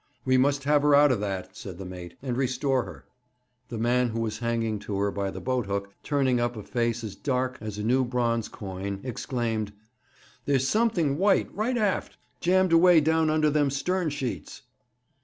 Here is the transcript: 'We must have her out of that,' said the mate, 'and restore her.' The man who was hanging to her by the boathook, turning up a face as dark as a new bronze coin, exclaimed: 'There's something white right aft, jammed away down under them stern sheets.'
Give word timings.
'We 0.25 0.37
must 0.39 0.63
have 0.63 0.81
her 0.81 0.95
out 0.95 1.11
of 1.11 1.19
that,' 1.19 1.55
said 1.55 1.77
the 1.77 1.85
mate, 1.85 2.15
'and 2.23 2.35
restore 2.35 2.85
her.' 2.85 3.05
The 3.69 3.77
man 3.77 4.09
who 4.09 4.19
was 4.19 4.39
hanging 4.39 4.79
to 4.79 4.97
her 4.97 5.11
by 5.11 5.29
the 5.29 5.39
boathook, 5.39 5.93
turning 6.01 6.39
up 6.39 6.55
a 6.57 6.63
face 6.63 7.03
as 7.03 7.15
dark 7.15 7.59
as 7.61 7.77
a 7.77 7.83
new 7.83 8.03
bronze 8.03 8.47
coin, 8.49 9.01
exclaimed: 9.03 9.73
'There's 10.45 10.67
something 10.67 11.19
white 11.19 11.53
right 11.55 11.77
aft, 11.77 12.17
jammed 12.39 12.73
away 12.73 12.99
down 12.99 13.29
under 13.29 13.51
them 13.51 13.69
stern 13.69 14.09
sheets.' 14.09 14.63